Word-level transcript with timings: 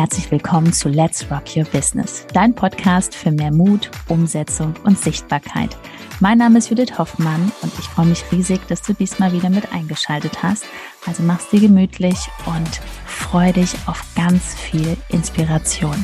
herzlich 0.00 0.30
willkommen 0.30 0.72
zu 0.72 0.88
Let's 0.88 1.30
Rock 1.30 1.54
Your 1.54 1.64
Business, 1.64 2.26
dein 2.32 2.54
Podcast 2.54 3.14
für 3.14 3.30
mehr 3.30 3.52
Mut, 3.52 3.90
Umsetzung 4.08 4.72
und 4.84 4.98
Sichtbarkeit. 4.98 5.76
Mein 6.20 6.38
Name 6.38 6.56
ist 6.56 6.70
Judith 6.70 6.96
Hoffmann 6.96 7.52
und 7.60 7.70
ich 7.78 7.84
freue 7.84 8.06
mich 8.06 8.24
riesig, 8.32 8.66
dass 8.68 8.80
du 8.80 8.94
diesmal 8.94 9.30
wieder 9.34 9.50
mit 9.50 9.74
eingeschaltet 9.74 10.42
hast. 10.42 10.64
Also 11.06 11.22
mach's 11.22 11.50
dir 11.50 11.60
gemütlich 11.60 12.16
und 12.46 12.80
freu 13.04 13.52
dich 13.52 13.74
auf 13.84 14.02
ganz 14.16 14.54
viel 14.54 14.96
Inspiration. 15.10 16.02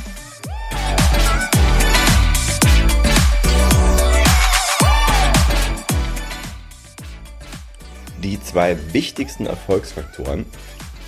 Die 8.22 8.38
zwei 8.42 8.76
wichtigsten 8.92 9.46
Erfolgsfaktoren 9.46 10.44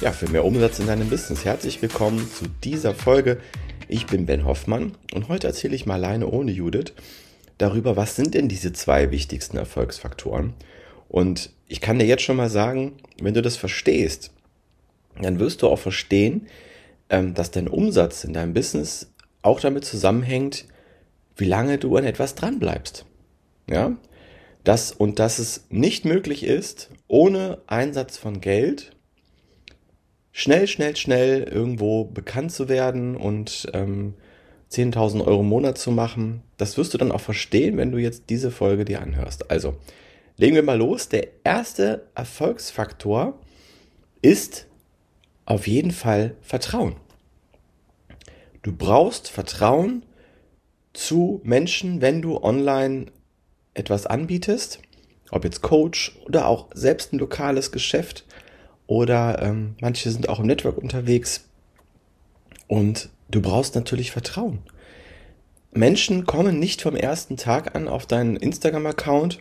ja, 0.01 0.12
für 0.12 0.29
mehr 0.29 0.45
Umsatz 0.45 0.79
in 0.79 0.87
deinem 0.87 1.09
Business. 1.09 1.45
Herzlich 1.45 1.83
willkommen 1.83 2.20
zu 2.30 2.45
dieser 2.62 2.95
Folge. 2.95 3.38
Ich 3.88 4.07
bin 4.07 4.27
Ben 4.27 4.45
Hoffmann 4.45 4.93
und 5.12 5.29
heute 5.29 5.48
erzähle 5.48 5.74
ich 5.74 5.87
mal 5.87 5.95
alleine 5.95 6.29
ohne 6.29 6.52
Judith 6.52 6.93
darüber, 7.59 7.97
was 7.97 8.15
sind 8.15 8.34
denn 8.34 8.48
diese 8.48 8.73
zwei 8.73 9.11
wichtigsten 9.11 9.57
Erfolgsfaktoren. 9.57 10.55
Und 11.09 11.51
ich 11.66 11.80
kann 11.80 11.98
dir 11.98 12.07
jetzt 12.07 12.23
schon 12.23 12.37
mal 12.37 12.51
sagen, 12.51 12.93
wenn 13.21 13.34
du 13.34 13.43
das 13.43 13.57
verstehst, 13.57 14.30
dann 15.21 15.41
wirst 15.41 15.62
du 15.62 15.69
auch 15.69 15.80
verstehen, 15.80 16.46
ähm, 17.10 17.35
dass 17.35 17.51
dein 17.51 17.66
Umsatz 17.66 18.23
in 18.23 18.33
deinem 18.33 18.55
Business 18.55 19.10
auch 19.43 19.59
damit 19.59 19.85
zusammenhängt, 19.85 20.66
wie 21.37 21.46
lange 21.46 21.79
du 21.79 21.96
an 21.96 22.05
etwas 22.05 22.37
dran 22.37 22.60
bleibst. 22.60 23.05
Ja? 23.69 23.96
Das, 24.62 24.93
und 24.93 25.19
dass 25.19 25.41
es 25.41 25.65
nicht 25.71 26.05
möglich 26.05 26.45
ist, 26.45 26.91
ohne 27.09 27.59
Einsatz 27.66 28.16
von 28.16 28.41
Geld 28.41 28.93
schnell, 30.39 30.69
schnell, 30.69 30.95
schnell 30.95 31.43
irgendwo 31.43 32.05
bekannt 32.05 32.53
zu 32.53 32.69
werden 32.69 33.17
und 33.17 33.67
ähm, 33.73 34.15
10.000 34.71 35.27
Euro 35.27 35.41
im 35.41 35.49
Monat 35.49 35.79
zu 35.79 35.91
machen. 35.91 36.45
Das 36.59 36.79
wirst 36.79 36.95
du 36.95 36.99
dann 36.99 37.11
auch 37.11 37.21
verstehen, 37.21 37.77
wenn 37.77 37.91
du 37.91 37.99
jetzt 37.99 38.31
diese 38.31 38.53
Folge 38.53 38.85
dir 38.85 39.03
anhörst. 39.03 39.51
Also, 39.51 39.75
legen 40.37 40.55
wir 40.55 40.63
mal 40.63 40.79
los. 40.79 41.09
Der 41.09 41.27
erste 41.43 42.07
Erfolgsfaktor 42.15 43.37
ist 44.23 44.69
auf 45.45 45.66
jeden 45.66 45.91
Fall 45.91 46.37
Vertrauen. 46.41 46.95
Du 48.63 48.71
brauchst 48.73 49.29
Vertrauen 49.29 50.05
zu 50.93 51.41
Menschen, 51.43 52.01
wenn 52.01 52.23
du 52.23 52.41
online 52.41 53.07
etwas 53.75 54.07
anbietest, 54.07 54.79
ob 55.33 55.43
jetzt 55.43 55.63
Coach 55.63 56.16
oder 56.27 56.47
auch 56.47 56.69
selbst 56.75 57.13
ein 57.13 57.19
lokales 57.19 57.73
Geschäft 57.73 58.25
oder 58.89 59.41
ähm, 59.43 59.77
manche 59.81 60.11
sind 60.11 60.29
auch 60.29 60.41
im 60.41 60.47
Network 60.47 60.79
unterwegs. 60.79 61.45
Und 62.67 63.11
du 63.31 63.41
brauchst 63.41 63.77
natürlich 63.77 64.11
Vertrauen. 64.11 64.59
Menschen 65.72 66.25
kommen 66.27 66.59
nicht 66.59 66.83
vom 66.83 66.97
ersten 66.97 67.37
Tag 67.37 67.77
an 67.77 67.87
auf 67.87 68.06
deinen 68.06 68.34
Instagram-Account 68.37 69.41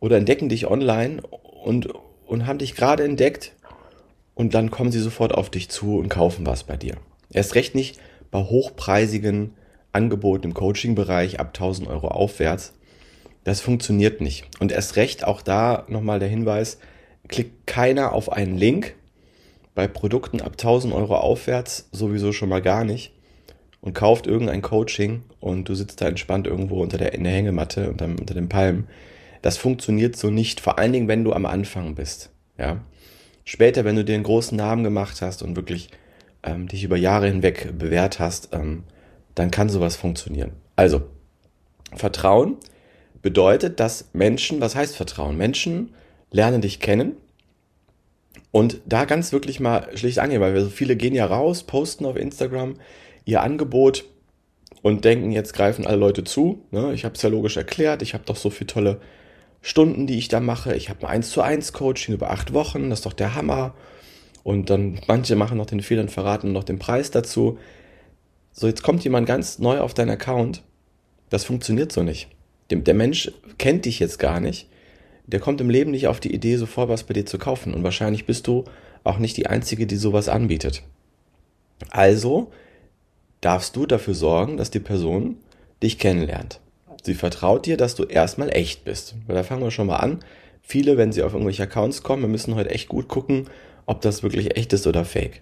oder 0.00 0.18
entdecken 0.18 0.48
dich 0.48 0.66
online 0.66 1.22
und, 1.22 1.88
und 2.26 2.46
haben 2.46 2.58
dich 2.58 2.74
gerade 2.74 3.04
entdeckt 3.04 3.52
und 4.34 4.52
dann 4.54 4.70
kommen 4.70 4.90
sie 4.90 5.00
sofort 5.00 5.32
auf 5.32 5.48
dich 5.48 5.68
zu 5.68 5.96
und 5.98 6.08
kaufen 6.08 6.44
was 6.44 6.64
bei 6.64 6.76
dir. 6.76 6.96
Erst 7.32 7.54
recht 7.54 7.76
nicht 7.76 8.00
bei 8.32 8.40
hochpreisigen 8.40 9.54
Angeboten 9.92 10.48
im 10.48 10.54
Coaching-Bereich 10.54 11.38
ab 11.38 11.48
1000 11.48 11.88
Euro 11.88 12.08
aufwärts. 12.08 12.72
Das 13.44 13.60
funktioniert 13.60 14.20
nicht. 14.20 14.46
Und 14.58 14.72
erst 14.72 14.96
recht 14.96 15.24
auch 15.24 15.40
da 15.40 15.84
nochmal 15.88 16.18
der 16.18 16.28
Hinweis, 16.28 16.78
klickt 17.28 17.66
keiner 17.66 18.12
auf 18.12 18.32
einen 18.32 18.56
Link. 18.56 18.94
Bei 19.74 19.86
Produkten 19.86 20.40
ab 20.40 20.52
1000 20.52 20.92
Euro 20.92 21.16
aufwärts 21.16 21.88
sowieso 21.92 22.32
schon 22.32 22.48
mal 22.48 22.62
gar 22.62 22.84
nicht. 22.84 23.12
Und 23.80 23.94
kauft 23.94 24.26
irgendein 24.26 24.60
Coaching 24.60 25.22
und 25.38 25.68
du 25.68 25.74
sitzt 25.74 26.02
da 26.02 26.08
entspannt 26.08 26.46
irgendwo 26.46 26.82
unter 26.82 26.98
der, 26.98 27.14
in 27.14 27.24
der 27.24 27.32
Hängematte 27.32 27.88
unter, 27.88 28.04
unter 28.04 28.34
den 28.34 28.48
Palmen. 28.50 28.88
Das 29.40 29.56
funktioniert 29.56 30.16
so 30.16 30.28
nicht, 30.28 30.60
vor 30.60 30.78
allen 30.78 30.92
Dingen, 30.92 31.08
wenn 31.08 31.24
du 31.24 31.32
am 31.32 31.46
Anfang 31.46 31.94
bist. 31.94 32.30
Ja? 32.58 32.82
Später, 33.44 33.84
wenn 33.84 33.96
du 33.96 34.04
dir 34.04 34.14
einen 34.14 34.24
großen 34.24 34.56
Namen 34.56 34.84
gemacht 34.84 35.22
hast 35.22 35.42
und 35.42 35.56
wirklich 35.56 35.88
ähm, 36.42 36.68
dich 36.68 36.84
über 36.84 36.96
Jahre 36.96 37.26
hinweg 37.26 37.78
bewährt 37.78 38.18
hast, 38.18 38.50
ähm, 38.52 38.84
dann 39.34 39.50
kann 39.50 39.68
sowas 39.68 39.96
funktionieren. 39.96 40.52
Also, 40.76 41.02
Vertrauen 41.94 42.56
bedeutet, 43.22 43.80
dass 43.80 44.10
Menschen, 44.12 44.60
was 44.60 44.74
heißt 44.74 44.96
Vertrauen? 44.96 45.36
Menschen 45.36 45.94
lerne 46.30 46.60
dich 46.60 46.80
kennen. 46.80 47.16
Und 48.52 48.80
da 48.86 49.04
ganz 49.04 49.32
wirklich 49.32 49.60
mal 49.60 49.88
schlicht 49.96 50.18
angehen, 50.18 50.40
weil 50.40 50.54
wir 50.54 50.62
so 50.62 50.70
viele 50.70 50.96
gehen 50.96 51.14
ja 51.14 51.26
raus, 51.26 51.62
posten 51.62 52.04
auf 52.04 52.16
Instagram 52.16 52.74
ihr 53.24 53.42
Angebot 53.42 54.04
und 54.82 55.04
denken, 55.04 55.30
jetzt 55.30 55.52
greifen 55.52 55.86
alle 55.86 55.98
Leute 55.98 56.24
zu. 56.24 56.62
Ne? 56.70 56.92
Ich 56.94 57.04
habe 57.04 57.14
es 57.14 57.22
ja 57.22 57.28
logisch 57.28 57.56
erklärt, 57.56 58.02
ich 58.02 58.14
habe 58.14 58.24
doch 58.24 58.36
so 58.36 58.50
viele 58.50 58.66
tolle 58.66 59.00
Stunden, 59.62 60.06
die 60.06 60.18
ich 60.18 60.28
da 60.28 60.40
mache. 60.40 60.74
Ich 60.74 60.88
habe 60.88 61.06
ein 61.06 61.16
1 61.16 61.30
zu 61.30 61.42
1 61.42 61.72
Coaching 61.72 62.14
über 62.14 62.30
acht 62.30 62.54
Wochen, 62.54 62.90
das 62.90 63.00
ist 63.00 63.06
doch 63.06 63.12
der 63.12 63.34
Hammer. 63.34 63.74
Und 64.42 64.70
dann 64.70 65.00
manche 65.06 65.36
machen 65.36 65.58
noch 65.58 65.66
den 65.66 65.82
Fehler 65.82 66.02
und 66.02 66.10
verraten 66.10 66.52
noch 66.52 66.64
den 66.64 66.78
Preis 66.78 67.10
dazu. 67.10 67.58
So, 68.52 68.66
jetzt 68.66 68.82
kommt 68.82 69.04
jemand 69.04 69.26
ganz 69.26 69.58
neu 69.58 69.80
auf 69.80 69.94
deinen 69.94 70.10
Account. 70.10 70.62
Das 71.28 71.44
funktioniert 71.44 71.92
so 71.92 72.02
nicht. 72.02 72.28
Der 72.70 72.94
Mensch 72.94 73.30
kennt 73.58 73.84
dich 73.84 73.98
jetzt 73.98 74.18
gar 74.18 74.40
nicht 74.40 74.66
der 75.32 75.40
kommt 75.40 75.60
im 75.60 75.70
Leben 75.70 75.90
nicht 75.90 76.08
auf 76.08 76.20
die 76.20 76.34
Idee, 76.34 76.56
sofort 76.56 76.88
was 76.88 77.04
bei 77.04 77.14
dir 77.14 77.26
zu 77.26 77.38
kaufen. 77.38 77.74
Und 77.74 77.82
wahrscheinlich 77.82 78.26
bist 78.26 78.46
du 78.46 78.64
auch 79.04 79.18
nicht 79.18 79.36
die 79.36 79.46
Einzige, 79.46 79.86
die 79.86 79.96
sowas 79.96 80.28
anbietet. 80.28 80.82
Also 81.90 82.50
darfst 83.40 83.76
du 83.76 83.86
dafür 83.86 84.14
sorgen, 84.14 84.56
dass 84.56 84.70
die 84.70 84.80
Person 84.80 85.36
dich 85.82 85.98
kennenlernt. 85.98 86.60
Sie 87.02 87.14
vertraut 87.14 87.64
dir, 87.64 87.76
dass 87.76 87.94
du 87.94 88.04
erstmal 88.04 88.54
echt 88.54 88.84
bist. 88.84 89.14
Weil 89.26 89.36
da 89.36 89.42
fangen 89.42 89.62
wir 89.62 89.70
schon 89.70 89.86
mal 89.86 89.96
an. 89.96 90.20
Viele, 90.60 90.96
wenn 90.98 91.12
sie 91.12 91.22
auf 91.22 91.32
irgendwelche 91.32 91.62
Accounts 91.62 92.02
kommen, 92.02 92.22
wir 92.22 92.28
müssen 92.28 92.54
heute 92.54 92.70
echt 92.70 92.88
gut 92.88 93.08
gucken, 93.08 93.48
ob 93.86 94.02
das 94.02 94.22
wirklich 94.22 94.56
echt 94.56 94.72
ist 94.72 94.86
oder 94.86 95.04
fake. 95.04 95.40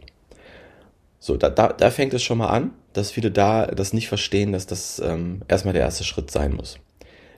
So, 1.19 1.37
da, 1.37 1.51
da, 1.51 1.73
da 1.73 1.91
fängt 1.91 2.15
es 2.15 2.23
schon 2.23 2.39
mal 2.39 2.49
an, 2.49 2.71
dass 2.93 3.11
viele 3.11 3.31
da 3.31 3.67
das 3.67 3.93
nicht 3.93 4.09
verstehen, 4.09 4.53
dass 4.53 4.67
das 4.67 5.01
ähm, 5.01 5.43
erstmal 5.49 5.75
der 5.75 5.83
erste 5.83 6.05
Schritt 6.05 6.31
sein 6.31 6.55
muss. 6.55 6.79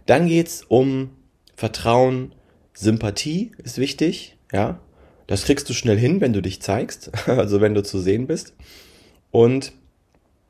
Dann 0.05 0.27
geht's 0.27 0.63
um 0.69 1.11
Vertrauen, 1.57 2.33
Sympathie 2.75 3.53
ist 3.59 3.79
wichtig, 3.79 4.37
ja. 4.53 4.81
Das 5.27 5.45
kriegst 5.45 5.69
du 5.69 5.75
schnell 5.75 5.97
hin, 5.97 6.21
wenn 6.21 6.33
du 6.33 6.43
dich 6.43 6.61
zeigst, 6.61 7.13
also 7.29 7.61
wenn 7.61 7.75
du 7.75 7.83
zu 7.83 8.01
sehen 8.01 8.27
bist. 8.27 8.55
Und 9.31 9.73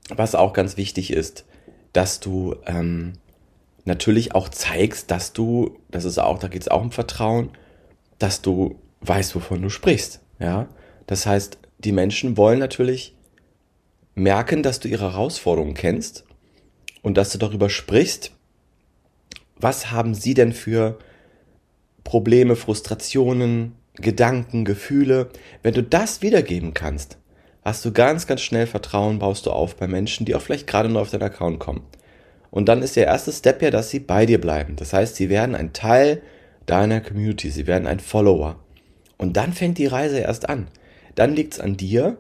was 0.09 0.35
auch 0.35 0.53
ganz 0.53 0.77
wichtig 0.77 1.13
ist, 1.13 1.45
dass 1.93 2.21
du 2.21 2.57
ähm, 2.67 3.13
natürlich 3.85 4.35
auch 4.35 4.49
zeigst, 4.49 5.11
dass 5.11 5.33
du, 5.33 5.79
das 5.91 6.05
ist 6.05 6.19
auch, 6.19 6.39
da 6.39 6.49
geht 6.49 6.63
es 6.63 6.69
auch 6.69 6.83
um 6.83 6.93
Vertrauen, 6.93 7.51
dass 8.19 8.43
du 8.43 8.79
weißt, 9.01 9.35
wovon 9.35 9.63
du 9.63 9.69
sprichst. 9.69 10.21
Ja, 10.39 10.69
das 11.07 11.27
heißt, 11.27 11.59
die 11.79 11.93
Menschen 11.93 12.37
wollen 12.37 12.59
natürlich 12.59 13.15
merken, 14.15 14.63
dass 14.63 14.81
du 14.81 14.89
ihre 14.89 15.13
Herausforderungen 15.13 15.75
kennst 15.75 16.25
und 17.03 17.17
dass 17.17 17.31
du 17.31 17.39
darüber 17.39 17.71
sprichst, 17.71 18.33
was 19.57 19.91
haben 19.91 20.15
sie 20.15 20.35
denn 20.35 20.53
für 20.53 20.99
Probleme, 22.05 22.57
Frustrationen, 22.57 23.75
Gedanken, 23.95 24.65
Gefühle. 24.65 25.29
Wenn 25.63 25.75
du 25.75 25.83
das 25.83 26.23
wiedergeben 26.23 26.75
kannst, 26.75 27.19
hast 27.63 27.85
du 27.85 27.93
ganz, 27.93 28.27
ganz 28.27 28.41
schnell 28.41 28.67
Vertrauen, 28.67 29.19
baust 29.19 29.47
du 29.47 29.51
auf 29.51 29.77
bei 29.77 29.87
Menschen, 29.87 30.27
die 30.27 30.35
auch 30.35 30.43
vielleicht 30.43 30.67
gerade 30.67 30.89
nur 30.89 31.03
auf 31.03 31.11
deinen 31.11 31.23
Account 31.23 31.61
kommen. 31.61 31.83
Und 32.51 32.69
dann 32.69 32.83
ist 32.83 32.97
der 32.97 33.07
erste 33.07 33.33
Step 33.33 33.63
ja, 33.63 33.71
dass 33.71 33.91
sie 33.91 34.01
bei 34.01 34.27
dir 34.27 34.41
bleiben. 34.41 34.77
Das 34.77 34.93
heißt, 34.93 35.17
sie 35.17 35.29
werden 35.29 35.55
ein 35.55 35.73
Teil 35.73 36.23
deiner 36.67 37.01
Community, 37.01 37.51
sie 37.51 37.67
werden 37.67 37.87
ein 37.87 38.01
Follower. 38.01 38.59
Und 39.19 39.37
dann 39.37 39.53
fängt 39.53 39.79
die 39.79 39.87
Reise 39.87 40.19
erst 40.19 40.49
an. 40.49 40.69
Dann 41.15 41.35
liegt 41.35 41.55
es 41.55 41.61
an 41.61 41.77
dir, 41.77 42.17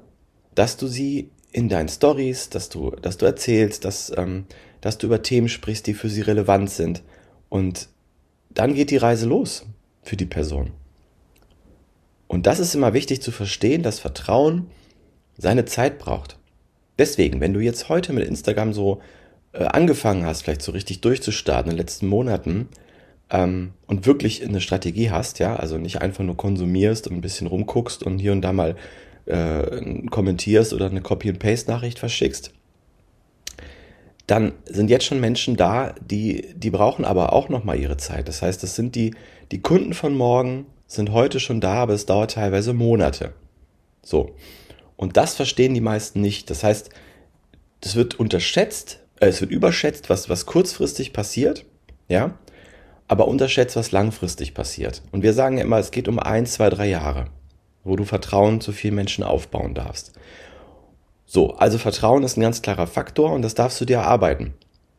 dass 0.54 0.76
du 0.76 0.86
sie 0.86 1.30
in 1.52 1.68
deinen 1.68 1.88
Stories, 1.88 2.50
dass 2.50 2.68
du, 2.68 2.90
dass 2.90 3.16
du 3.16 3.26
erzählst, 3.26 3.84
dass, 3.84 4.12
ähm, 4.16 4.46
dass 4.80 4.98
du 4.98 5.06
über 5.06 5.22
Themen 5.22 5.48
sprichst, 5.48 5.86
die 5.86 5.94
für 5.94 6.08
sie 6.08 6.20
relevant 6.20 6.70
sind. 6.70 7.02
Und 7.48 7.88
dann 8.50 8.74
geht 8.74 8.90
die 8.90 8.96
Reise 8.98 9.26
los 9.26 9.66
für 10.02 10.16
die 10.16 10.26
Person. 10.26 10.72
Und 12.26 12.46
das 12.46 12.60
ist 12.60 12.74
immer 12.74 12.94
wichtig 12.94 13.22
zu 13.22 13.32
verstehen, 13.32 13.82
dass 13.82 13.98
Vertrauen 13.98 14.70
seine 15.36 15.64
Zeit 15.64 15.98
braucht. 15.98 16.38
Deswegen, 16.98 17.40
wenn 17.40 17.54
du 17.54 17.60
jetzt 17.60 17.88
heute 17.88 18.12
mit 18.12 18.26
Instagram 18.26 18.72
so 18.72 19.00
äh, 19.52 19.64
angefangen 19.64 20.24
hast, 20.24 20.42
vielleicht 20.42 20.62
so 20.62 20.72
richtig 20.72 21.00
durchzustarten 21.00 21.70
in 21.70 21.76
den 21.76 21.82
letzten 21.82 22.06
Monaten 22.06 22.68
ähm, 23.30 23.72
und 23.86 24.06
wirklich 24.06 24.44
eine 24.44 24.60
Strategie 24.60 25.10
hast, 25.10 25.38
ja, 25.38 25.56
also 25.56 25.78
nicht 25.78 26.02
einfach 26.02 26.22
nur 26.22 26.36
konsumierst 26.36 27.08
und 27.08 27.16
ein 27.16 27.20
bisschen 27.20 27.46
rumguckst 27.46 28.02
und 28.02 28.18
hier 28.18 28.32
und 28.32 28.42
da 28.42 28.52
mal 28.52 28.76
äh, 29.26 30.06
kommentierst 30.10 30.72
oder 30.72 30.86
eine 30.86 31.00
Copy-and-Paste-Nachricht 31.00 31.98
verschickst, 31.98 32.52
dann 34.30 34.52
sind 34.64 34.90
jetzt 34.90 35.06
schon 35.06 35.18
Menschen 35.18 35.56
da, 35.56 35.94
die, 36.00 36.54
die 36.54 36.70
brauchen 36.70 37.04
aber 37.04 37.32
auch 37.32 37.48
nochmal 37.48 37.78
ihre 37.78 37.96
Zeit. 37.96 38.28
Das 38.28 38.42
heißt, 38.42 38.62
das 38.62 38.76
sind 38.76 38.94
die, 38.94 39.14
die 39.50 39.60
Kunden 39.60 39.92
von 39.92 40.14
morgen 40.16 40.66
sind 40.86 41.10
heute 41.12 41.40
schon 41.40 41.60
da, 41.60 41.74
aber 41.74 41.94
es 41.94 42.06
dauert 42.06 42.32
teilweise 42.32 42.72
Monate. 42.72 43.32
So. 44.02 44.36
Und 44.96 45.16
das 45.16 45.34
verstehen 45.34 45.74
die 45.74 45.80
meisten 45.80 46.20
nicht. 46.20 46.48
Das 46.50 46.62
heißt, 46.62 46.90
es 47.80 47.96
wird 47.96 48.20
unterschätzt, 48.20 49.00
äh, 49.18 49.26
es 49.26 49.40
wird 49.40 49.50
überschätzt, 49.50 50.10
was, 50.10 50.28
was 50.28 50.46
kurzfristig 50.46 51.12
passiert, 51.12 51.64
ja, 52.08 52.38
aber 53.08 53.26
unterschätzt, 53.26 53.74
was 53.74 53.90
langfristig 53.90 54.54
passiert. 54.54 55.02
Und 55.10 55.22
wir 55.22 55.32
sagen 55.32 55.58
ja 55.58 55.64
immer, 55.64 55.78
es 55.78 55.90
geht 55.90 56.06
um 56.06 56.20
ein, 56.20 56.46
zwei, 56.46 56.70
drei 56.70 56.88
Jahre, 56.88 57.26
wo 57.82 57.96
du 57.96 58.04
Vertrauen 58.04 58.60
zu 58.60 58.70
vielen 58.70 58.94
Menschen 58.94 59.24
aufbauen 59.24 59.74
darfst. 59.74 60.12
So, 61.32 61.52
also 61.52 61.78
Vertrauen 61.78 62.24
ist 62.24 62.36
ein 62.36 62.40
ganz 62.40 62.60
klarer 62.60 62.88
Faktor 62.88 63.30
und 63.32 63.42
das 63.42 63.54
darfst 63.54 63.80
du 63.80 63.84
dir 63.84 63.98
erarbeiten. 63.98 64.52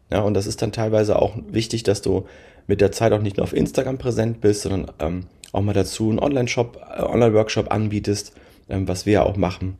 Ja, 0.10 0.22
und 0.22 0.33
das 0.33 0.48
ist 0.48 0.62
dann 0.62 0.72
teilweise 0.72 1.22
auch 1.22 1.36
wichtig, 1.50 1.83
dass 1.83 2.01
du 2.01 2.25
mit 2.68 2.80
der 2.80 2.94
Zeit 2.94 3.12
auch 3.12 3.22
nicht 3.22 3.36
nur 3.36 3.44
auf 3.44 3.51
Instagram 3.51 3.98
präsent 3.98 4.39
bist, 4.39 4.62
sondern 4.62 4.94
ähm, 5.00 5.25
auch 5.51 5.60
mal 5.60 5.74
dazu 5.74 6.10
einen 6.10 6.19
Online-Shop, 6.19 6.80
äh, 6.89 7.01
Online-Workshop 7.01 7.69
anbietest, 7.69 8.31
ähm, 8.69 8.88
was 8.88 9.06
wir 9.06 9.12
ja 9.12 9.24
auch 9.24 9.36
machen 9.36 9.78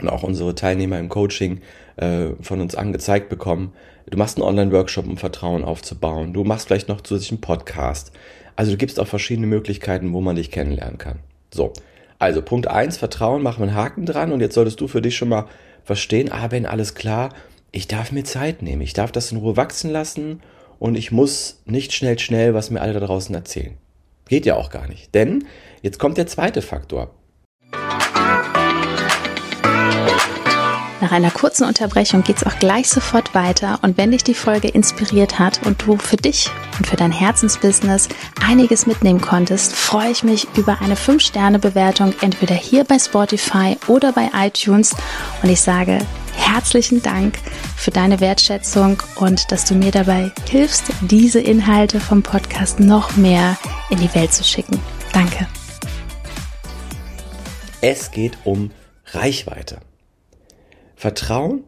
und 0.00 0.08
auch 0.08 0.24
unsere 0.24 0.56
Teilnehmer 0.56 0.98
im 0.98 1.08
Coaching 1.08 1.60
äh, 1.94 2.30
von 2.40 2.60
uns 2.60 2.74
angezeigt 2.74 3.28
bekommen. 3.28 3.72
Du 4.10 4.18
machst 4.18 4.36
einen 4.36 4.48
Online-Workshop, 4.48 5.06
um 5.06 5.16
Vertrauen 5.16 5.62
aufzubauen. 5.62 6.32
Du 6.32 6.42
machst 6.42 6.66
vielleicht 6.66 6.88
noch 6.88 7.02
zusätzlich 7.02 7.30
einen 7.30 7.40
Podcast. 7.40 8.10
Also 8.56 8.72
du 8.72 8.78
gibst 8.78 8.98
auch 8.98 9.06
verschiedene 9.06 9.46
Möglichkeiten, 9.46 10.12
wo 10.12 10.20
man 10.20 10.34
dich 10.34 10.50
kennenlernen 10.50 10.98
kann. 10.98 11.20
So, 11.54 11.72
also 12.18 12.42
Punkt 12.42 12.66
eins 12.66 12.96
Vertrauen, 12.96 13.44
machen 13.44 13.60
wir 13.60 13.68
einen 13.68 13.76
Haken 13.76 14.06
dran 14.06 14.32
und 14.32 14.40
jetzt 14.40 14.56
solltest 14.56 14.80
du 14.80 14.88
für 14.88 15.00
dich 15.00 15.16
schon 15.16 15.28
mal 15.28 15.46
verstehen, 15.88 16.30
ah 16.30 16.48
Ben, 16.48 16.66
alles 16.66 16.94
klar, 16.94 17.30
ich 17.72 17.88
darf 17.88 18.12
mir 18.12 18.22
Zeit 18.22 18.60
nehmen, 18.60 18.82
ich 18.82 18.92
darf 18.92 19.10
das 19.10 19.32
in 19.32 19.38
Ruhe 19.38 19.56
wachsen 19.56 19.90
lassen 19.90 20.42
und 20.78 20.96
ich 20.96 21.12
muss 21.12 21.62
nicht 21.64 21.94
schnell, 21.94 22.18
schnell, 22.18 22.52
was 22.52 22.70
mir 22.70 22.82
alle 22.82 22.92
da 22.92 23.00
draußen 23.00 23.34
erzählen. 23.34 23.78
Geht 24.28 24.44
ja 24.44 24.56
auch 24.56 24.68
gar 24.68 24.86
nicht. 24.86 25.14
Denn 25.14 25.46
jetzt 25.80 25.98
kommt 25.98 26.18
der 26.18 26.26
zweite 26.26 26.60
Faktor. 26.60 27.14
Nach 31.00 31.12
einer 31.12 31.30
kurzen 31.30 31.64
Unterbrechung 31.64 32.24
geht 32.24 32.38
es 32.38 32.46
auch 32.46 32.58
gleich 32.58 32.88
sofort 32.88 33.32
weiter 33.34 33.78
und 33.82 33.96
wenn 33.96 34.10
dich 34.10 34.24
die 34.24 34.34
Folge 34.34 34.68
inspiriert 34.68 35.38
hat 35.38 35.64
und 35.64 35.80
du 35.86 35.96
für 35.96 36.16
dich 36.16 36.50
und 36.76 36.88
für 36.88 36.96
dein 36.96 37.12
Herzensbusiness 37.12 38.08
einiges 38.44 38.86
mitnehmen 38.86 39.20
konntest, 39.20 39.74
freue 39.74 40.10
ich 40.10 40.24
mich 40.24 40.48
über 40.56 40.80
eine 40.80 40.96
5-Sterne-Bewertung 40.96 42.14
entweder 42.20 42.56
hier 42.56 42.82
bei 42.82 42.98
Spotify 42.98 43.76
oder 43.86 44.12
bei 44.12 44.30
iTunes 44.34 44.92
und 45.42 45.48
ich 45.48 45.60
sage 45.60 46.00
herzlichen 46.34 47.00
Dank 47.00 47.38
für 47.76 47.92
deine 47.92 48.18
Wertschätzung 48.18 49.00
und 49.16 49.52
dass 49.52 49.64
du 49.66 49.74
mir 49.74 49.92
dabei 49.92 50.32
hilfst, 50.48 50.84
diese 51.02 51.40
Inhalte 51.40 52.00
vom 52.00 52.24
Podcast 52.24 52.80
noch 52.80 53.16
mehr 53.16 53.56
in 53.90 53.98
die 53.98 54.12
Welt 54.14 54.32
zu 54.32 54.42
schicken. 54.42 54.80
Danke. 55.12 55.46
Es 57.80 58.10
geht 58.10 58.36
um 58.44 58.72
Reichweite. 59.12 59.78
Vertrauen 60.98 61.62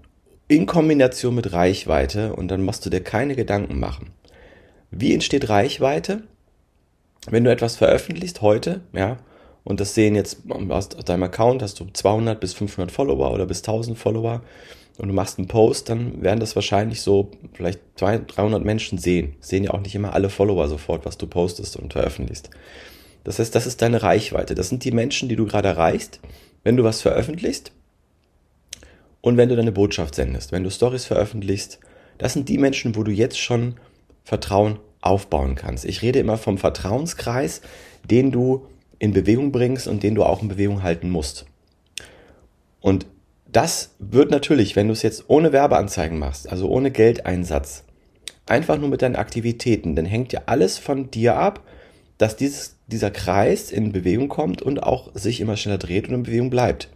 in 0.48 0.66
Kombination 0.66 1.36
mit 1.36 1.52
Reichweite 1.52 2.34
und 2.34 2.48
dann 2.48 2.64
musst 2.64 2.84
du 2.84 2.90
dir 2.90 3.00
keine 3.00 3.36
Gedanken 3.36 3.78
machen. 3.78 4.10
Wie 4.90 5.14
entsteht 5.14 5.48
Reichweite? 5.48 6.24
Wenn 7.30 7.44
du 7.44 7.52
etwas 7.52 7.76
veröffentlichst 7.76 8.42
heute, 8.42 8.80
ja, 8.92 9.18
und 9.62 9.78
das 9.78 9.94
sehen 9.94 10.16
jetzt 10.16 10.38
aus 10.70 10.88
deinem 10.88 11.22
Account, 11.22 11.62
hast 11.62 11.78
du 11.78 11.86
200 11.92 12.40
bis 12.40 12.54
500 12.54 12.90
Follower 12.90 13.32
oder 13.32 13.46
bis 13.46 13.58
1000 13.58 13.96
Follower 13.96 14.42
und 14.98 15.06
du 15.06 15.14
machst 15.14 15.38
einen 15.38 15.46
Post, 15.46 15.90
dann 15.90 16.20
werden 16.22 16.40
das 16.40 16.56
wahrscheinlich 16.56 17.00
so 17.00 17.30
vielleicht 17.52 17.78
200, 18.00 18.36
300 18.36 18.64
Menschen 18.64 18.98
sehen. 18.98 19.36
Sehen 19.38 19.62
ja 19.62 19.70
auch 19.70 19.80
nicht 19.80 19.94
immer 19.94 20.12
alle 20.12 20.28
Follower 20.28 20.66
sofort, 20.66 21.06
was 21.06 21.18
du 21.18 21.28
postest 21.28 21.76
und 21.76 21.92
veröffentlichst. 21.92 22.50
Das 23.22 23.38
heißt, 23.38 23.54
das 23.54 23.68
ist 23.68 23.80
deine 23.80 24.02
Reichweite. 24.02 24.56
Das 24.56 24.70
sind 24.70 24.82
die 24.82 24.90
Menschen, 24.90 25.28
die 25.28 25.36
du 25.36 25.46
gerade 25.46 25.68
erreichst, 25.68 26.18
wenn 26.64 26.76
du 26.76 26.82
was 26.82 27.00
veröffentlichst 27.00 27.70
und 29.20 29.36
wenn 29.36 29.48
du 29.48 29.56
deine 29.56 29.72
Botschaft 29.72 30.14
sendest, 30.14 30.52
wenn 30.52 30.64
du 30.64 30.70
Stories 30.70 31.04
veröffentlichst, 31.04 31.78
das 32.18 32.32
sind 32.32 32.48
die 32.48 32.58
Menschen, 32.58 32.96
wo 32.96 33.02
du 33.02 33.10
jetzt 33.10 33.38
schon 33.38 33.74
Vertrauen 34.24 34.78
aufbauen 35.00 35.54
kannst. 35.54 35.84
Ich 35.84 36.02
rede 36.02 36.18
immer 36.18 36.36
vom 36.36 36.58
Vertrauenskreis, 36.58 37.62
den 38.04 38.30
du 38.30 38.66
in 38.98 39.12
Bewegung 39.12 39.52
bringst 39.52 39.88
und 39.88 40.02
den 40.02 40.14
du 40.14 40.24
auch 40.24 40.42
in 40.42 40.48
Bewegung 40.48 40.82
halten 40.82 41.10
musst. 41.10 41.46
Und 42.80 43.06
das 43.50 43.94
wird 43.98 44.30
natürlich, 44.30 44.76
wenn 44.76 44.86
du 44.86 44.92
es 44.92 45.02
jetzt 45.02 45.24
ohne 45.28 45.52
Werbeanzeigen 45.52 46.18
machst, 46.18 46.48
also 46.48 46.68
ohne 46.68 46.90
Geldeinsatz, 46.90 47.84
einfach 48.46 48.78
nur 48.78 48.88
mit 48.88 49.02
deinen 49.02 49.16
Aktivitäten, 49.16 49.96
dann 49.96 50.06
hängt 50.06 50.32
ja 50.32 50.42
alles 50.46 50.78
von 50.78 51.10
dir 51.10 51.36
ab, 51.36 51.62
dass 52.18 52.36
dieses, 52.36 52.76
dieser 52.86 53.10
Kreis 53.10 53.70
in 53.70 53.92
Bewegung 53.92 54.28
kommt 54.28 54.60
und 54.60 54.82
auch 54.82 55.10
sich 55.14 55.40
immer 55.40 55.56
schneller 55.56 55.78
dreht 55.78 56.08
und 56.08 56.14
in 56.14 56.22
Bewegung 56.24 56.50
bleibt. 56.50 56.90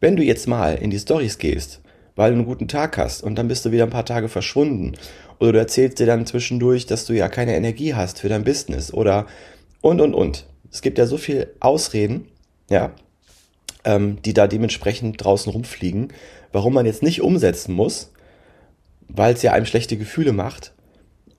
Wenn 0.00 0.16
du 0.16 0.22
jetzt 0.22 0.48
mal 0.48 0.76
in 0.76 0.90
die 0.90 0.98
Stories 0.98 1.38
gehst, 1.38 1.80
weil 2.16 2.32
du 2.32 2.38
einen 2.38 2.46
guten 2.46 2.68
Tag 2.68 2.96
hast 2.96 3.22
und 3.22 3.36
dann 3.36 3.48
bist 3.48 3.64
du 3.64 3.70
wieder 3.70 3.84
ein 3.84 3.90
paar 3.90 4.06
Tage 4.06 4.28
verschwunden 4.28 4.94
oder 5.38 5.52
du 5.52 5.58
erzählst 5.58 5.98
dir 5.98 6.06
dann 6.06 6.26
zwischendurch, 6.26 6.86
dass 6.86 7.04
du 7.04 7.12
ja 7.12 7.28
keine 7.28 7.54
Energie 7.54 7.94
hast 7.94 8.20
für 8.20 8.28
dein 8.28 8.44
Business 8.44 8.92
oder 8.92 9.26
und 9.80 10.00
und 10.00 10.14
und. 10.14 10.46
Es 10.70 10.82
gibt 10.82 10.98
ja 10.98 11.06
so 11.06 11.16
viel 11.16 11.54
Ausreden, 11.60 12.28
ja, 12.70 12.92
ähm, 13.84 14.20
die 14.22 14.34
da 14.34 14.46
dementsprechend 14.46 15.22
draußen 15.22 15.52
rumfliegen, 15.52 16.12
warum 16.52 16.74
man 16.74 16.86
jetzt 16.86 17.02
nicht 17.02 17.22
umsetzen 17.22 17.74
muss, 17.74 18.12
weil 19.08 19.34
es 19.34 19.42
ja 19.42 19.52
einem 19.52 19.66
schlechte 19.66 19.96
Gefühle 19.96 20.32
macht. 20.32 20.72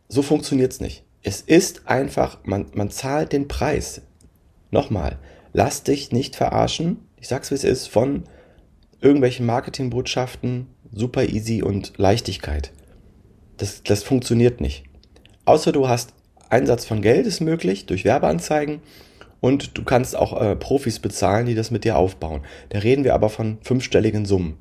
So 0.08 0.22
funktioniert's 0.22 0.82
nicht. 0.82 1.04
Es 1.24 1.42
ist 1.42 1.88
einfach, 1.88 2.40
man, 2.44 2.68
man 2.74 2.90
zahlt 2.90 3.32
den 3.32 3.48
Preis. 3.48 4.02
Nochmal, 4.72 5.18
lass 5.54 5.84
dich 5.84 6.12
nicht 6.12 6.36
verarschen. 6.36 7.08
Ich 7.20 7.28
sag's 7.28 7.52
wie 7.52 7.56
es 7.56 7.64
ist, 7.64 7.88
von 7.88 8.24
irgendwelchen 9.02 9.46
Marketingbotschaften, 9.46 10.68
super 10.94 11.24
easy 11.26 11.62
und 11.64 11.94
Leichtigkeit. 11.98 12.72
Das, 13.58 13.84
das 13.84 14.04
funktioniert 14.04 14.62
nicht. 14.62 14.84
Außer 15.46 15.72
du 15.72 15.88
hast 15.88 16.14
Einsatz 16.50 16.86
von 16.86 17.02
Geld 17.02 17.26
ist 17.26 17.40
möglich 17.40 17.86
durch 17.86 18.06
Werbeanzeigen 18.06 18.82
und 19.40 19.78
du 19.78 19.84
kannst 19.84 20.16
auch 20.16 20.40
äh, 20.40 20.56
Profis 20.56 21.00
bezahlen, 21.00 21.46
die 21.46 21.56
das 21.56 21.72
mit 21.72 21.84
dir 21.84 21.98
aufbauen. 21.98 22.42
Da 22.70 22.80
reden 22.80 23.04
wir 23.04 23.14
aber 23.14 23.30
von 23.30 23.58
fünfstelligen 23.62 24.26
Summen, 24.26 24.58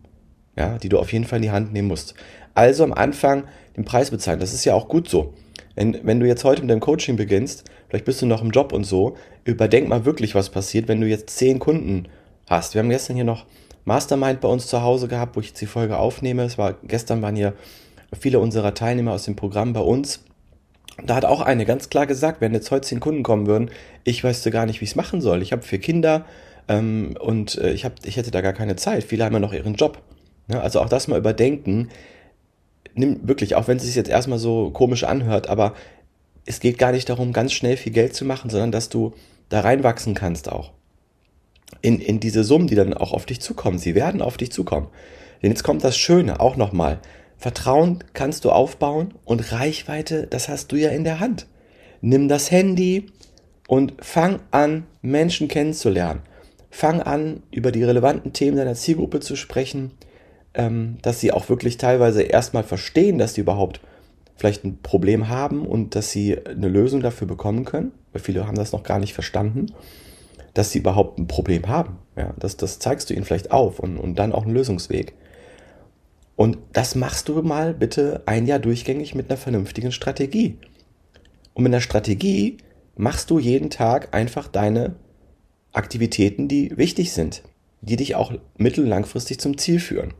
ja, 0.56 0.78
die 0.78 0.88
du 0.88 0.98
auf 0.98 1.12
jeden 1.12 1.24
Fall 1.24 1.38
in 1.38 1.42
die 1.42 1.50
Hand 1.50 1.72
nehmen 1.72 1.88
musst. 1.88 2.14
Also 2.54 2.84
am 2.84 2.92
Anfang 2.92 3.44
den 3.76 3.84
Preis 3.84 4.10
bezahlen. 4.10 4.40
Das 4.40 4.54
ist 4.54 4.64
ja 4.64 4.74
auch 4.74 4.88
gut 4.88 5.08
so. 5.08 5.34
Wenn, 5.74 5.98
wenn 6.02 6.20
du 6.20 6.26
jetzt 6.26 6.44
heute 6.44 6.62
mit 6.62 6.70
deinem 6.70 6.80
Coaching 6.80 7.16
beginnst, 7.16 7.64
vielleicht 7.88 8.04
bist 8.04 8.20
du 8.22 8.26
noch 8.26 8.42
im 8.42 8.50
Job 8.50 8.72
und 8.72 8.84
so, 8.84 9.16
überdenk 9.44 9.88
mal 9.88 10.04
wirklich, 10.04 10.34
was 10.34 10.50
passiert, 10.50 10.88
wenn 10.88 11.00
du 11.00 11.06
jetzt 11.06 11.30
zehn 11.30 11.58
Kunden 11.58 12.08
hast. 12.48 12.74
Wir 12.74 12.80
haben 12.80 12.90
gestern 12.90 13.16
hier 13.16 13.24
noch 13.24 13.46
Mastermind 13.84 14.40
bei 14.40 14.48
uns 14.48 14.66
zu 14.66 14.82
Hause 14.82 15.08
gehabt, 15.08 15.36
wo 15.36 15.40
ich 15.40 15.48
jetzt 15.48 15.60
die 15.60 15.66
Folge 15.66 15.98
aufnehme. 15.98 16.42
Es 16.42 16.58
war 16.58 16.74
gestern 16.82 17.22
waren 17.22 17.36
hier 17.36 17.54
viele 18.18 18.38
unserer 18.38 18.74
Teilnehmer 18.74 19.12
aus 19.12 19.24
dem 19.24 19.36
Programm 19.36 19.72
bei 19.72 19.80
uns. 19.80 20.24
Da 21.04 21.14
hat 21.14 21.24
auch 21.24 21.40
eine 21.40 21.64
ganz 21.64 21.88
klar 21.88 22.06
gesagt, 22.06 22.40
wenn 22.40 22.52
jetzt 22.52 22.70
heute 22.70 22.86
zehn 22.86 23.00
Kunden 23.00 23.22
kommen 23.22 23.46
würden, 23.46 23.70
ich 24.04 24.22
wüsste 24.22 24.50
gar 24.50 24.66
nicht, 24.66 24.80
wie 24.80 24.84
ich 24.84 24.90
es 24.90 24.96
machen 24.96 25.20
soll. 25.20 25.40
Ich 25.42 25.52
habe 25.52 25.62
vier 25.62 25.78
Kinder 25.78 26.26
ähm, 26.68 27.16
und 27.18 27.56
äh, 27.58 27.72
ich, 27.72 27.84
hab, 27.84 28.04
ich 28.04 28.16
hätte 28.16 28.30
da 28.30 28.40
gar 28.40 28.52
keine 28.52 28.76
Zeit. 28.76 29.04
Viele 29.04 29.24
haben 29.24 29.32
ja 29.32 29.40
noch 29.40 29.52
ihren 29.52 29.74
Job. 29.74 29.98
Ja, 30.48 30.60
also 30.60 30.80
auch 30.80 30.88
das 30.88 31.08
mal 31.08 31.18
überdenken. 31.18 31.88
Nimm 32.94 33.26
wirklich, 33.26 33.54
auch 33.54 33.68
wenn 33.68 33.78
es 33.78 33.84
sich 33.84 33.94
jetzt 33.94 34.10
erstmal 34.10 34.38
so 34.38 34.70
komisch 34.70 35.04
anhört, 35.04 35.48
aber 35.48 35.74
es 36.44 36.60
geht 36.60 36.76
gar 36.76 36.92
nicht 36.92 37.08
darum, 37.08 37.32
ganz 37.32 37.52
schnell 37.52 37.76
viel 37.76 37.92
Geld 37.92 38.14
zu 38.14 38.24
machen, 38.24 38.50
sondern 38.50 38.72
dass 38.72 38.88
du 38.88 39.14
da 39.48 39.60
reinwachsen 39.60 40.14
kannst 40.14 40.50
auch 40.50 40.72
in, 41.82 42.00
in 42.00 42.20
diese 42.20 42.44
Summen, 42.44 42.66
die 42.66 42.74
dann 42.74 42.94
auch 42.94 43.12
auf 43.12 43.26
dich 43.26 43.40
zukommen. 43.40 43.78
Sie 43.78 43.94
werden 43.94 44.22
auf 44.22 44.36
dich 44.36 44.52
zukommen. 44.52 44.88
Denn 45.42 45.50
jetzt 45.50 45.62
kommt 45.62 45.84
das 45.84 45.96
Schöne 45.96 46.40
auch 46.40 46.56
nochmal. 46.56 47.00
Vertrauen 47.38 48.04
kannst 48.12 48.44
du 48.44 48.50
aufbauen 48.50 49.14
und 49.24 49.52
Reichweite, 49.52 50.26
das 50.26 50.48
hast 50.48 50.72
du 50.72 50.76
ja 50.76 50.90
in 50.90 51.04
der 51.04 51.20
Hand. 51.20 51.46
Nimm 52.02 52.28
das 52.28 52.50
Handy 52.50 53.06
und 53.66 53.94
fang 54.00 54.40
an, 54.50 54.84
Menschen 55.00 55.48
kennenzulernen. 55.48 56.20
Fang 56.70 57.00
an, 57.00 57.42
über 57.50 57.72
die 57.72 57.82
relevanten 57.82 58.32
Themen 58.32 58.56
deiner 58.56 58.74
Zielgruppe 58.74 59.20
zu 59.20 59.36
sprechen, 59.36 59.92
ähm, 60.52 60.98
dass 61.02 61.20
sie 61.20 61.32
auch 61.32 61.48
wirklich 61.48 61.78
teilweise 61.78 62.22
erstmal 62.22 62.62
verstehen, 62.62 63.18
dass 63.18 63.34
sie 63.34 63.40
überhaupt 63.40 63.80
vielleicht 64.36 64.64
ein 64.64 64.78
Problem 64.82 65.28
haben 65.28 65.66
und 65.66 65.94
dass 65.94 66.10
sie 66.10 66.36
eine 66.46 66.68
Lösung 66.68 67.00
dafür 67.00 67.26
bekommen 67.26 67.64
können, 67.64 67.92
weil 68.12 68.22
viele 68.22 68.46
haben 68.46 68.56
das 68.56 68.72
noch 68.72 68.82
gar 68.82 68.98
nicht 68.98 69.14
verstanden 69.14 69.66
dass 70.54 70.72
sie 70.72 70.78
überhaupt 70.78 71.18
ein 71.18 71.26
Problem 71.26 71.68
haben. 71.68 71.98
Ja, 72.16 72.34
das, 72.38 72.56
das 72.56 72.78
zeigst 72.78 73.10
du 73.10 73.14
ihnen 73.14 73.24
vielleicht 73.24 73.50
auf 73.50 73.78
und, 73.78 73.98
und 73.98 74.16
dann 74.16 74.32
auch 74.32 74.44
einen 74.44 74.54
Lösungsweg. 74.54 75.14
Und 76.36 76.58
das 76.72 76.94
machst 76.94 77.28
du 77.28 77.42
mal 77.42 77.74
bitte 77.74 78.22
ein 78.26 78.46
Jahr 78.46 78.58
durchgängig 78.58 79.14
mit 79.14 79.28
einer 79.28 79.36
vernünftigen 79.36 79.92
Strategie. 79.92 80.56
Und 81.54 81.64
mit 81.64 81.72
einer 81.72 81.82
Strategie 81.82 82.56
machst 82.96 83.30
du 83.30 83.38
jeden 83.38 83.70
Tag 83.70 84.14
einfach 84.14 84.48
deine 84.48 84.96
Aktivitäten, 85.72 86.48
die 86.48 86.76
wichtig 86.76 87.12
sind, 87.12 87.42
die 87.82 87.96
dich 87.96 88.14
auch 88.14 88.32
mittel- 88.56 88.84
und 88.84 88.90
langfristig 88.90 89.38
zum 89.38 89.58
Ziel 89.58 89.80
führen. 89.80 90.14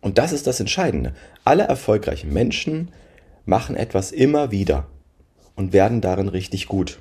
Und 0.00 0.18
das 0.18 0.32
ist 0.32 0.46
das 0.46 0.60
Entscheidende. 0.60 1.14
Alle 1.44 1.62
erfolgreichen 1.62 2.32
Menschen 2.32 2.90
machen 3.46 3.76
etwas 3.76 4.12
immer 4.12 4.50
wieder 4.50 4.86
und 5.54 5.72
werden 5.72 6.00
darin 6.00 6.28
richtig 6.28 6.66
gut. 6.66 7.00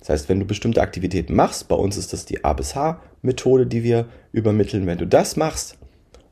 Das 0.00 0.08
heißt, 0.08 0.28
wenn 0.28 0.40
du 0.40 0.46
bestimmte 0.46 0.80
Aktivitäten 0.80 1.34
machst, 1.34 1.68
bei 1.68 1.76
uns 1.76 1.96
ist 1.96 2.12
das 2.12 2.24
die 2.24 2.44
A 2.44 2.54
bis 2.54 2.74
H-Methode, 2.74 3.66
die 3.66 3.84
wir 3.84 4.06
übermitteln. 4.32 4.86
Wenn 4.86 4.98
du 4.98 5.06
das 5.06 5.36
machst, 5.36 5.76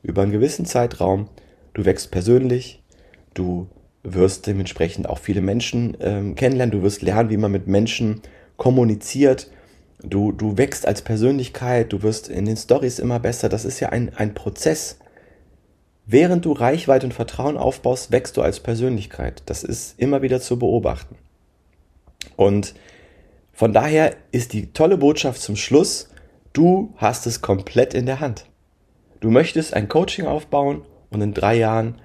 über 0.01 0.23
einen 0.23 0.31
gewissen 0.31 0.65
Zeitraum, 0.65 1.29
du 1.73 1.85
wächst 1.85 2.11
persönlich, 2.11 2.83
du 3.33 3.67
wirst 4.03 4.47
dementsprechend 4.47 5.07
auch 5.07 5.19
viele 5.19 5.41
Menschen 5.41 5.95
ähm, 5.99 6.35
kennenlernen, 6.35 6.71
du 6.71 6.83
wirst 6.83 7.01
lernen, 7.01 7.29
wie 7.29 7.37
man 7.37 7.51
mit 7.51 7.67
Menschen 7.67 8.21
kommuniziert, 8.57 9.51
du, 10.01 10.31
du 10.31 10.57
wächst 10.57 10.87
als 10.87 11.01
Persönlichkeit, 11.01 11.93
du 11.93 12.01
wirst 12.01 12.27
in 12.27 12.45
den 12.45 12.57
Stories 12.57 12.99
immer 12.99 13.19
besser. 13.19 13.49
Das 13.49 13.65
ist 13.65 13.79
ja 13.79 13.89
ein, 13.89 14.13
ein 14.15 14.33
Prozess. 14.33 14.97
Während 16.05 16.45
du 16.45 16.53
Reichweite 16.53 17.05
und 17.05 17.13
Vertrauen 17.13 17.57
aufbaust, 17.57 18.11
wächst 18.11 18.35
du 18.37 18.41
als 18.41 18.59
Persönlichkeit. 18.61 19.43
Das 19.45 19.63
ist 19.63 19.99
immer 19.99 20.23
wieder 20.23 20.41
zu 20.41 20.57
beobachten. 20.57 21.15
Und 22.35 22.73
von 23.59 23.73
daher 23.73 24.15
ist 24.31 24.53
die 24.53 24.71
tolle 24.71 24.97
Botschaft 24.97 25.41
zum 25.41 25.57
Schluss, 25.57 26.07
du 26.53 26.93
hast 26.95 27.27
es 27.27 27.41
komplett 27.41 27.93
in 27.93 28.05
der 28.05 28.21
Hand. 28.21 28.45
Du 29.19 29.31
möchtest 29.31 29.73
ein 29.73 29.89
Coaching 29.89 30.27
aufbauen 30.27 30.83
und 31.09 31.19
in 31.19 31.33
drei 31.33 31.55
Jahren, 31.57 31.95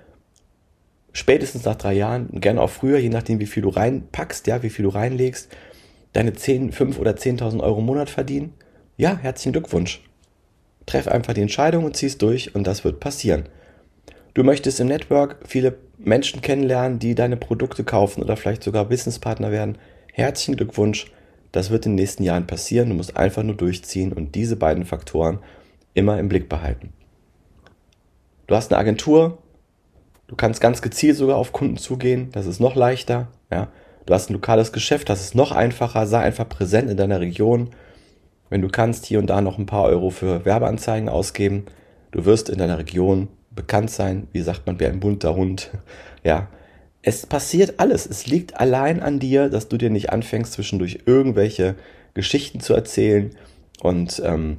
spätestens 1.12 1.64
nach 1.64 1.76
drei 1.76 1.92
Jahren, 1.92 2.40
gerne 2.40 2.61
auch 2.61 2.70
früher, 2.70 2.99
je 2.99 3.08
nachdem 3.08 3.38
wie 3.38 3.46
viel 3.46 3.62
du 3.62 3.68
reinpackst, 3.68 4.49
ja, 4.49 4.64
wie 4.64 4.68
viel 4.68 4.82
du 4.82 4.88
reinlegst, 4.88 5.49
deine 6.12 6.32
10, 6.32 6.73
5 6.73 6.99
oder 6.99 7.12
10.000 7.12 7.61
Euro 7.61 7.78
im 7.78 7.87
Monat 7.87 8.11
verdienen. 8.11 8.54
Ja, 8.96 9.16
herzlichen 9.16 9.52
Glückwunsch. 9.52 10.02
Treff 10.87 11.06
einfach 11.06 11.34
die 11.34 11.42
Entscheidung 11.42 11.84
und 11.84 11.96
zieh's 11.96 12.18
durch 12.18 12.56
und 12.56 12.66
das 12.66 12.82
wird 12.82 12.99
passieren. 12.99 13.44
Du 14.34 14.42
möchtest 14.42 14.80
im 14.80 14.88
Network 14.88 15.38
viele 15.46 15.78
Menschen 15.99 16.42
kennenlernen, 16.42 16.99
die 16.99 17.14
deine 17.14 17.37
Produkte 17.37 17.84
kaufen 17.84 18.25
oder 18.25 18.37
vielleicht 18.37 18.64
sogar 18.64 18.87
Businesspartner 18.87 19.52
werden. 19.52 19.78
Herzlichen 20.12 20.56
Glückwunsch. 20.56 21.13
Das 21.54 21.70
wird 21.70 21.87
in 21.87 21.92
den 21.92 22.02
nächsten 22.02 22.25
Jahren 22.25 22.49
passieren. 22.49 22.88
Du 22.88 22.96
musst 22.96 23.16
einfach 23.16 23.44
nur 23.44 23.54
durchziehen 23.54 24.12
und 24.12 24.34
diese 24.34 24.56
beiden 24.56 24.84
Faktoren 24.84 25.38
immer 25.94 26.18
im 26.18 26.28
Blick 26.28 26.49
behalten. 26.49 26.92
Du 28.49 28.56
hast 28.56 28.73
eine 28.73 28.80
Agentur. 28.80 29.38
Du 30.26 30.34
kannst 30.34 30.61
ganz 30.61 30.82
gezielt 30.82 31.16
sogar 31.16 31.37
auf 31.37 31.52
Kunden 31.52 31.76
zugehen. 31.76 32.30
Das 32.32 32.46
ist 32.46 32.58
noch 32.58 32.75
leichter. 32.75 33.28
Ja. 33.52 33.68
Du 34.04 34.14
hast 34.14 34.30
ein 34.30 34.32
lokales 34.32 34.73
Geschäft. 34.73 35.08
Das 35.08 35.20
ist 35.20 35.37
noch 35.37 35.52
einfacher. 35.52 36.08
Sei 36.08 36.18
einfach 36.18 36.49
präsent 36.49 36.90
in 36.90 36.96
deiner 36.96 37.20
Region. 37.20 37.70
Wenn 38.50 38.61
du 38.61 38.68
kannst, 38.68 39.06
hier 39.06 39.20
und 39.20 39.28
da 39.28 39.40
noch 39.40 39.56
ein 39.56 39.66
paar 39.66 39.84
Euro 39.84 40.11
für 40.11 40.44
Werbeanzeigen 40.44 41.08
ausgeben. 41.08 41.66
Du 42.11 42.25
wirst 42.25 42.49
in 42.49 42.58
deiner 42.58 42.78
Region 42.78 43.28
bekannt 43.52 43.90
sein, 43.90 44.26
wie 44.32 44.40
sagt 44.40 44.66
man, 44.66 44.80
wie 44.80 44.87
ein 44.87 44.99
bunter 44.99 45.37
Hund. 45.37 45.70
Ja, 46.25 46.49
es 47.06 47.26
passiert 47.26 47.75
alles. 47.78 48.06
Es 48.06 48.26
liegt 48.26 48.58
allein 48.58 49.00
an 49.00 49.18
dir, 49.18 49.50
dass 49.50 49.68
du 49.68 49.76
dir 49.76 49.90
nicht 49.90 50.11
anfängst, 50.11 50.54
zwischendurch 50.54 51.00
irgendwelche 51.04 51.75
Geschichten 52.14 52.61
zu 52.61 52.73
erzählen 52.73 53.30
und 53.82 54.23
ähm, 54.25 54.58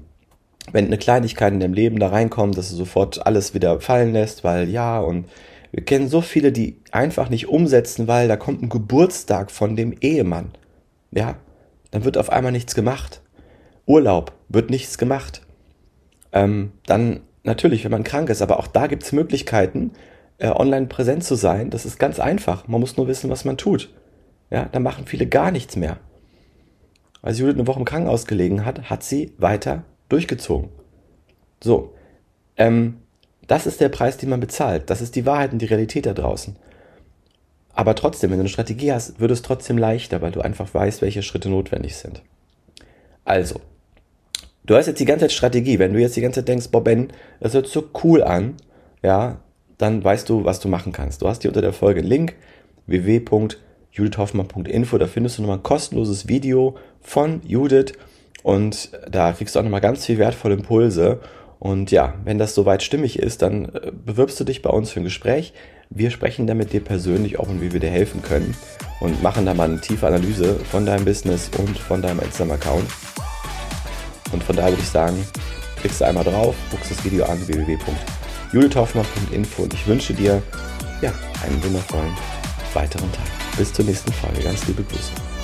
wenn 0.71 0.85
eine 0.85 0.97
Kleinigkeit 0.97 1.53
in 1.53 1.59
deinem 1.59 1.73
Leben 1.73 1.99
da 1.99 2.09
reinkommt, 2.09 2.57
dass 2.57 2.69
du 2.69 2.75
sofort 2.75 3.25
alles 3.25 3.53
wieder 3.53 3.79
fallen 3.81 4.13
lässt, 4.13 4.43
weil 4.43 4.69
ja, 4.69 4.99
und 4.99 5.25
wir 5.71 5.83
kennen 5.83 6.07
so 6.07 6.21
viele, 6.21 6.51
die 6.51 6.77
einfach 6.91 7.29
nicht 7.29 7.47
umsetzen, 7.47 8.07
weil 8.07 8.27
da 8.27 8.37
kommt 8.37 8.61
ein 8.61 8.69
Geburtstag 8.69 9.51
von 9.51 9.75
dem 9.75 9.93
Ehemann. 10.01 10.51
Ja, 11.11 11.37
dann 11.91 12.03
wird 12.03 12.17
auf 12.17 12.29
einmal 12.31 12.51
nichts 12.51 12.75
gemacht. 12.75 13.21
Urlaub 13.85 14.33
wird 14.49 14.69
nichts 14.69 14.97
gemacht. 14.97 15.41
Ähm, 16.31 16.71
dann 16.85 17.21
natürlich, 17.43 17.83
wenn 17.83 17.91
man 17.91 18.03
krank 18.03 18.29
ist, 18.29 18.41
aber 18.41 18.59
auch 18.59 18.67
da 18.67 18.87
gibt 18.87 19.03
es 19.03 19.11
Möglichkeiten, 19.11 19.91
äh, 20.37 20.49
online 20.49 20.87
präsent 20.87 21.23
zu 21.23 21.35
sein. 21.35 21.69
Das 21.69 21.85
ist 21.85 21.99
ganz 21.99 22.19
einfach. 22.19 22.67
Man 22.67 22.81
muss 22.81 22.97
nur 22.97 23.07
wissen, 23.07 23.29
was 23.29 23.45
man 23.45 23.57
tut. 23.57 23.89
Ja, 24.49 24.69
da 24.71 24.79
machen 24.79 25.05
viele 25.05 25.27
gar 25.27 25.51
nichts 25.51 25.75
mehr. 25.75 25.97
Als 27.21 27.39
Judith 27.39 27.55
eine 27.55 27.67
Woche 27.67 27.79
im 27.79 27.85
Krankenhaus 27.85 28.27
gelegen 28.27 28.65
hat, 28.65 28.89
hat 28.89 29.03
sie 29.03 29.33
weiter 29.37 29.83
durchgezogen. 30.09 30.69
So, 31.63 31.95
ähm, 32.57 32.97
das 33.47 33.65
ist 33.65 33.81
der 33.81 33.89
Preis, 33.89 34.17
den 34.17 34.29
man 34.29 34.39
bezahlt. 34.39 34.89
Das 34.89 35.01
ist 35.01 35.15
die 35.15 35.25
Wahrheit 35.25 35.51
und 35.51 35.59
die 35.59 35.65
Realität 35.65 36.05
da 36.05 36.13
draußen. 36.13 36.55
Aber 37.73 37.95
trotzdem, 37.95 38.29
wenn 38.29 38.37
du 38.37 38.43
eine 38.43 38.49
Strategie 38.49 38.93
hast, 38.93 39.19
wird 39.19 39.31
es 39.31 39.41
trotzdem 39.41 39.77
leichter, 39.77 40.21
weil 40.21 40.31
du 40.31 40.41
einfach 40.41 40.73
weißt, 40.73 41.01
welche 41.01 41.23
Schritte 41.23 41.49
notwendig 41.49 41.97
sind. 41.97 42.21
Also, 43.25 43.59
du 44.63 44.75
hast 44.75 44.85
jetzt 44.85 44.99
die 44.99 45.05
ganze 45.05 45.25
Zeit 45.25 45.33
Strategie. 45.33 45.79
Wenn 45.79 45.93
du 45.93 45.99
jetzt 45.99 46.15
die 46.15 46.21
ganze 46.21 46.41
Zeit 46.41 46.47
denkst, 46.47 46.69
Bob 46.69 46.85
Ben, 46.85 47.11
das 47.39 47.53
hört 47.53 47.67
so 47.67 47.89
cool 48.03 48.23
an, 48.23 48.55
ja, 49.03 49.41
dann 49.77 50.03
weißt 50.03 50.29
du, 50.29 50.45
was 50.45 50.59
du 50.59 50.67
machen 50.67 50.91
kannst. 50.91 51.21
Du 51.21 51.27
hast 51.27 51.41
hier 51.41 51.49
unter 51.49 51.61
der 51.61 51.73
Folge 51.73 52.01
einen 52.01 52.09
Link 52.09 52.35
www.judithhoffmann.info. 52.87 54.97
Da 54.97 55.07
findest 55.07 55.37
du 55.37 55.41
nochmal 55.41 55.57
ein 55.57 55.63
kostenloses 55.63 56.27
Video 56.27 56.75
von 57.01 57.41
Judith 57.45 57.93
und 58.43 58.91
da 59.09 59.33
kriegst 59.33 59.55
du 59.55 59.59
auch 59.59 59.63
nochmal 59.63 59.81
ganz 59.81 60.05
viel 60.05 60.17
wertvolle 60.17 60.55
Impulse. 60.55 61.19
Und 61.59 61.91
ja, 61.91 62.13
wenn 62.23 62.37
das 62.37 62.53
soweit 62.53 62.83
stimmig 62.83 63.17
ist, 63.17 63.41
dann 63.41 63.65
äh, 63.65 63.91
bewirbst 63.91 64.39
du 64.39 64.43
dich 64.43 64.61
bei 64.61 64.69
uns 64.69 64.91
für 64.91 64.99
ein 64.99 65.05
Gespräch. 65.05 65.53
Wir 65.89 66.11
sprechen 66.11 66.47
dann 66.47 66.57
mit 66.57 66.73
dir 66.73 66.81
persönlich 66.81 67.39
auch 67.39 67.47
und 67.47 67.61
wie 67.61 67.73
wir 67.73 67.79
dir 67.79 67.89
helfen 67.89 68.21
können 68.21 68.55
und 68.99 69.23
machen 69.23 69.45
da 69.45 69.53
mal 69.53 69.69
eine 69.69 69.81
tiefe 69.81 70.05
Analyse 70.05 70.55
von 70.55 70.85
deinem 70.85 71.05
Business 71.05 71.49
und 71.57 71.77
von 71.77 72.01
deinem 72.01 72.19
Instagram-Account. 72.19 72.85
Und 74.31 74.43
von 74.43 74.55
daher 74.55 74.71
würde 74.71 74.81
ich 74.81 74.89
sagen, 74.89 75.15
klickst 75.77 76.01
du 76.01 76.05
einmal 76.05 76.23
drauf, 76.23 76.55
guckst 76.71 76.91
das 76.91 77.05
Video 77.05 77.25
an, 77.25 77.47
www 77.47 77.77
julithoffmann.info 78.51 79.63
und 79.63 79.73
ich 79.73 79.87
wünsche 79.87 80.13
dir 80.13 80.41
ja, 81.01 81.11
einen 81.43 81.63
wundervollen 81.63 82.15
weiteren 82.73 83.11
Tag. 83.11 83.25
Bis 83.57 83.71
zur 83.73 83.85
nächsten 83.85 84.11
Folge. 84.11 84.41
Ganz 84.41 84.67
liebe 84.67 84.83
Grüße. 84.83 85.34